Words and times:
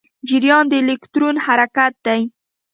جریان 0.27 0.65
د 0.71 0.73
الکترون 0.81 1.35
حرکت 1.45 1.93
دی. 2.05 2.21